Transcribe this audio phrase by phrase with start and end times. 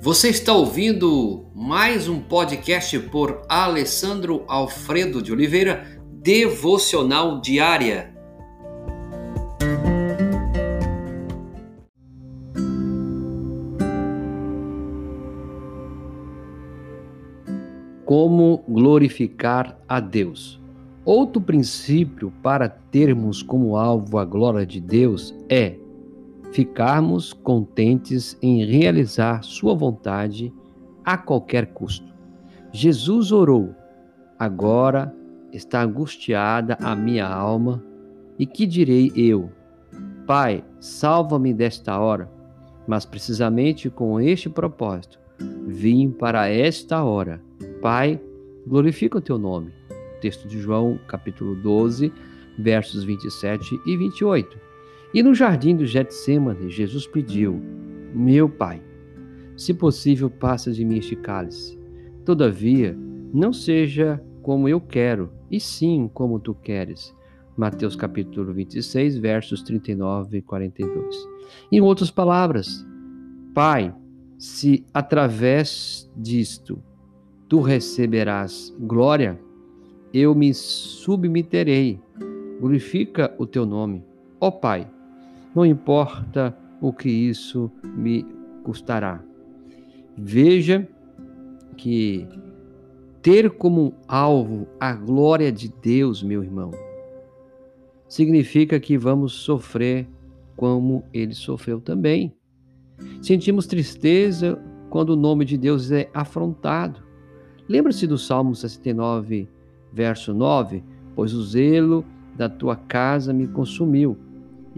[0.00, 8.14] Você está ouvindo mais um podcast por Alessandro Alfredo de Oliveira, Devocional Diária.
[18.04, 20.60] Como glorificar a Deus?
[21.04, 25.76] Outro princípio para termos como alvo a glória de Deus é
[26.52, 30.52] ficarmos contentes em realizar Sua vontade
[31.04, 32.14] a qualquer custo.
[32.72, 33.74] Jesus orou,
[34.38, 35.14] agora
[35.52, 37.82] está angustiada a minha alma,
[38.38, 39.50] e que direi eu?
[40.26, 42.30] Pai, salva-me desta hora.
[42.86, 45.18] Mas precisamente com este propósito,
[45.66, 47.40] vim para esta hora.
[47.82, 48.20] Pai,
[48.66, 49.72] glorifica o teu nome.
[50.20, 52.12] Texto de João, capítulo 12,
[52.58, 54.58] versos 27 e 28.
[55.14, 57.60] E no jardim do Getsemane, Jesus pediu:
[58.14, 58.82] Meu Pai,
[59.56, 61.78] se possível, passa de mim este cálice.
[62.24, 62.96] Todavia,
[63.32, 67.16] não seja como eu quero, e sim como tu queres.
[67.56, 71.16] Mateus capítulo 26, versos 39 e 42.
[71.72, 72.86] Em outras palavras,
[73.54, 73.94] Pai,
[74.38, 76.80] se através disto
[77.48, 79.40] tu receberás glória,
[80.12, 81.98] eu me submeterei.
[82.60, 84.04] Glorifica o teu nome.
[84.40, 84.88] Ó Pai,
[85.54, 88.24] não importa o que isso me
[88.62, 89.22] custará.
[90.16, 90.86] Veja
[91.76, 92.26] que
[93.22, 96.70] ter como alvo a glória de Deus, meu irmão,
[98.08, 100.08] significa que vamos sofrer
[100.56, 102.34] como ele sofreu também.
[103.22, 107.00] Sentimos tristeza quando o nome de Deus é afrontado.
[107.68, 109.48] Lembra-se do Salmo 69,
[109.92, 110.82] verso 9?
[111.14, 112.04] Pois o zelo
[112.36, 114.16] da tua casa me consumiu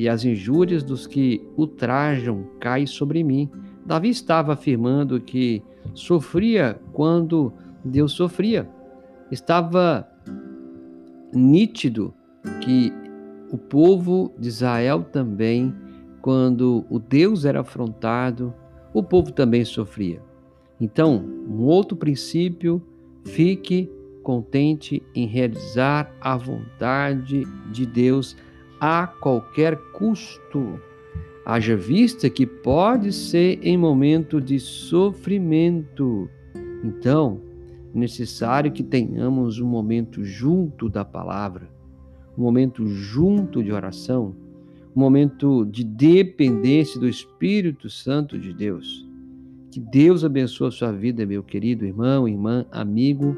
[0.01, 3.51] e as injúrias dos que ultrajam caem sobre mim.
[3.85, 5.63] Davi estava afirmando que
[5.93, 7.53] sofria quando
[7.85, 8.67] Deus sofria.
[9.31, 10.09] Estava
[11.35, 12.15] nítido
[12.63, 12.91] que
[13.53, 15.75] o povo de Israel também,
[16.23, 18.55] quando o Deus era afrontado,
[18.95, 20.23] o povo também sofria.
[20.81, 22.83] Então, um outro princípio,
[23.27, 28.35] fique contente em realizar a vontade de Deus
[28.81, 30.81] a qualquer custo.
[31.45, 36.29] Haja vista que pode ser em momento de sofrimento.
[36.83, 37.41] Então,
[37.95, 41.69] é necessário que tenhamos um momento junto da palavra,
[42.39, 44.35] um momento junto de oração,
[44.95, 49.07] um momento de dependência do Espírito Santo de Deus.
[49.71, 53.37] Que Deus abençoe a sua vida, meu querido irmão, irmã, amigo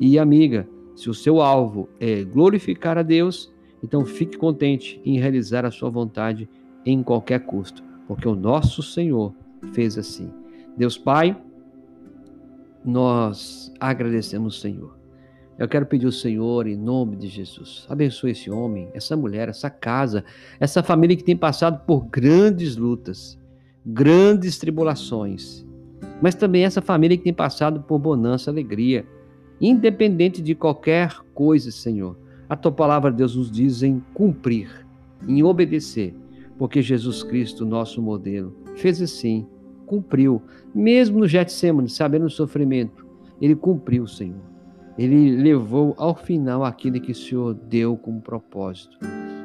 [0.00, 0.68] e amiga.
[0.94, 3.53] Se o seu alvo é glorificar a Deus,
[3.84, 6.48] então fique contente em realizar a sua vontade
[6.86, 9.34] em qualquer custo, porque o nosso Senhor
[9.74, 10.30] fez assim.
[10.74, 11.36] Deus Pai,
[12.82, 14.96] nós agradecemos, Senhor.
[15.58, 19.68] Eu quero pedir ao Senhor, em nome de Jesus, abençoe esse homem, essa mulher, essa
[19.68, 20.24] casa,
[20.58, 23.38] essa família que tem passado por grandes lutas,
[23.84, 25.62] grandes tribulações,
[26.22, 29.06] mas também essa família que tem passado por bonança, alegria,
[29.60, 32.23] independente de qualquer coisa, Senhor.
[32.54, 34.86] A tua palavra, Deus, nos diz em cumprir,
[35.26, 36.14] em obedecer,
[36.56, 39.44] porque Jesus Cristo, nosso modelo, fez assim,
[39.86, 40.40] cumpriu,
[40.72, 43.04] mesmo no Getsemane, sabendo o sofrimento,
[43.40, 44.38] ele cumpriu, Senhor.
[44.96, 48.96] Ele levou ao final aquilo que o Senhor deu como propósito.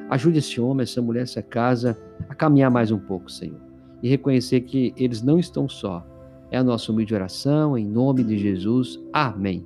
[0.08, 1.98] Ajude esse homem, essa mulher, essa casa
[2.30, 3.60] a caminhar mais um pouco, Senhor,
[4.04, 6.06] e reconhecer que eles não estão só.
[6.52, 9.00] É a nossa humilde oração, em nome de Jesus.
[9.12, 9.66] Amém.